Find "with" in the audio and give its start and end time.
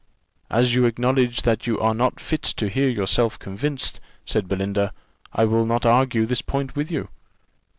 6.75-6.89